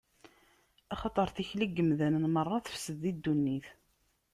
[0.93, 3.67] Axaṭer tikli n yemdanen meṛṛa tefsed di ddunit.